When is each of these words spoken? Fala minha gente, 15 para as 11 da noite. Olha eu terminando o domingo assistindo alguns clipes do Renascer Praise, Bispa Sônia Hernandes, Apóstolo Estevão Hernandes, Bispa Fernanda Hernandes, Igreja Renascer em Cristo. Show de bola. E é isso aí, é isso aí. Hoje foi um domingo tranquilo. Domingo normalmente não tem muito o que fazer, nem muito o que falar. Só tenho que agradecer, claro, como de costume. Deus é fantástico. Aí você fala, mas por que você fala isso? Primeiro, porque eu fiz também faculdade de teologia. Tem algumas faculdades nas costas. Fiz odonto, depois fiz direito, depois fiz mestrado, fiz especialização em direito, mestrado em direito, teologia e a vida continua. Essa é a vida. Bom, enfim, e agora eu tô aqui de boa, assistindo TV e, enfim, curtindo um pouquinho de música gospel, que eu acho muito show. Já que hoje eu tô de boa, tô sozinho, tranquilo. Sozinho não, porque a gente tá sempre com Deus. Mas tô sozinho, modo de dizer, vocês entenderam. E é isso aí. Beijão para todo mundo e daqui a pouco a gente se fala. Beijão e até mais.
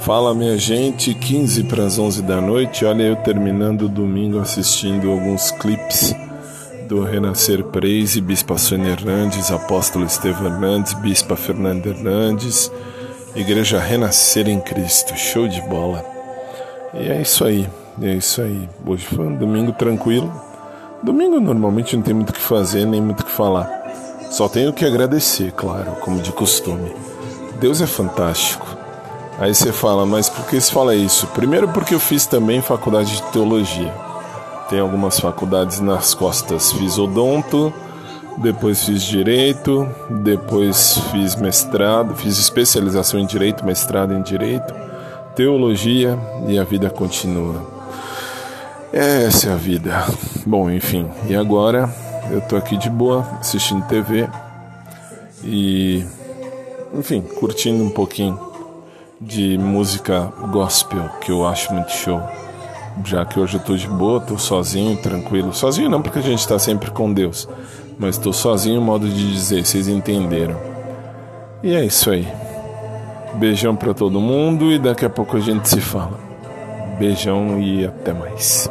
Fala 0.00 0.34
minha 0.34 0.56
gente, 0.56 1.12
15 1.12 1.64
para 1.64 1.84
as 1.84 1.98
11 1.98 2.22
da 2.22 2.40
noite. 2.40 2.86
Olha 2.86 3.02
eu 3.02 3.16
terminando 3.16 3.82
o 3.82 3.88
domingo 3.88 4.38
assistindo 4.38 5.10
alguns 5.10 5.50
clipes 5.50 6.16
do 6.88 7.04
Renascer 7.04 7.62
Praise, 7.64 8.18
Bispa 8.18 8.56
Sônia 8.56 8.92
Hernandes, 8.92 9.52
Apóstolo 9.52 10.06
Estevão 10.06 10.46
Hernandes, 10.46 10.94
Bispa 10.94 11.36
Fernanda 11.36 11.90
Hernandes, 11.90 12.72
Igreja 13.36 13.78
Renascer 13.78 14.48
em 14.48 14.58
Cristo. 14.58 15.14
Show 15.16 15.46
de 15.46 15.60
bola. 15.68 16.02
E 16.94 17.10
é 17.10 17.20
isso 17.20 17.44
aí, 17.44 17.68
é 18.00 18.14
isso 18.14 18.40
aí. 18.40 18.68
Hoje 18.86 19.04
foi 19.04 19.26
um 19.26 19.36
domingo 19.36 19.72
tranquilo. 19.72 20.32
Domingo 21.02 21.38
normalmente 21.38 21.94
não 21.94 22.02
tem 22.02 22.14
muito 22.14 22.30
o 22.30 22.34
que 22.34 22.40
fazer, 22.40 22.86
nem 22.86 23.02
muito 23.02 23.20
o 23.20 23.26
que 23.26 23.32
falar. 23.32 23.70
Só 24.30 24.48
tenho 24.48 24.72
que 24.72 24.84
agradecer, 24.86 25.52
claro, 25.52 25.92
como 26.00 26.22
de 26.22 26.32
costume. 26.32 26.90
Deus 27.60 27.82
é 27.82 27.86
fantástico. 27.86 28.69
Aí 29.40 29.54
você 29.54 29.72
fala, 29.72 30.04
mas 30.04 30.28
por 30.28 30.44
que 30.44 30.60
você 30.60 30.70
fala 30.70 30.94
isso? 30.94 31.26
Primeiro, 31.28 31.66
porque 31.68 31.94
eu 31.94 31.98
fiz 31.98 32.26
também 32.26 32.60
faculdade 32.60 33.16
de 33.16 33.22
teologia. 33.32 33.90
Tem 34.68 34.78
algumas 34.78 35.18
faculdades 35.18 35.80
nas 35.80 36.12
costas. 36.12 36.70
Fiz 36.72 36.98
odonto, 36.98 37.72
depois 38.36 38.84
fiz 38.84 39.02
direito, 39.02 39.88
depois 40.10 40.98
fiz 41.10 41.36
mestrado, 41.36 42.14
fiz 42.14 42.38
especialização 42.38 43.18
em 43.18 43.24
direito, 43.24 43.64
mestrado 43.64 44.12
em 44.12 44.20
direito, 44.20 44.74
teologia 45.34 46.18
e 46.46 46.58
a 46.58 46.64
vida 46.64 46.90
continua. 46.90 47.66
Essa 48.92 49.48
é 49.48 49.52
a 49.54 49.56
vida. 49.56 50.04
Bom, 50.44 50.70
enfim, 50.70 51.08
e 51.26 51.34
agora 51.34 51.88
eu 52.30 52.42
tô 52.42 52.56
aqui 52.56 52.76
de 52.76 52.90
boa, 52.90 53.26
assistindo 53.40 53.86
TV 53.86 54.28
e, 55.42 56.04
enfim, 56.92 57.22
curtindo 57.22 57.82
um 57.82 57.90
pouquinho 57.90 58.49
de 59.20 59.58
música 59.58 60.32
gospel, 60.50 61.08
que 61.20 61.30
eu 61.30 61.46
acho 61.46 61.72
muito 61.72 61.90
show. 61.92 62.20
Já 63.04 63.24
que 63.24 63.38
hoje 63.38 63.56
eu 63.56 63.60
tô 63.60 63.76
de 63.76 63.86
boa, 63.86 64.20
tô 64.20 64.38
sozinho, 64.38 64.96
tranquilo. 64.96 65.52
Sozinho 65.52 65.90
não, 65.90 66.00
porque 66.00 66.18
a 66.18 66.22
gente 66.22 66.46
tá 66.46 66.58
sempre 66.58 66.90
com 66.90 67.12
Deus. 67.12 67.48
Mas 67.98 68.16
tô 68.16 68.32
sozinho, 68.32 68.80
modo 68.80 69.06
de 69.08 69.32
dizer, 69.32 69.64
vocês 69.64 69.88
entenderam. 69.88 70.56
E 71.62 71.74
é 71.74 71.84
isso 71.84 72.10
aí. 72.10 72.26
Beijão 73.34 73.76
para 73.76 73.92
todo 73.92 74.20
mundo 74.20 74.72
e 74.72 74.78
daqui 74.78 75.04
a 75.04 75.10
pouco 75.10 75.36
a 75.36 75.40
gente 75.40 75.68
se 75.68 75.80
fala. 75.80 76.18
Beijão 76.98 77.60
e 77.60 77.86
até 77.86 78.12
mais. 78.12 78.70